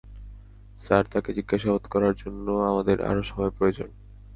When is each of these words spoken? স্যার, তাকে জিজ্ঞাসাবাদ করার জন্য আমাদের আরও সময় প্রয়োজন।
স্যার, 0.79 1.03
তাকে 1.13 1.29
জিজ্ঞাসাবাদ 1.37 1.83
করার 1.93 2.13
জন্য 2.15 2.47
আমাদের 2.71 2.97
আরও 3.01 3.23
সময় 3.23 3.51
প্রয়োজন। 3.57 3.89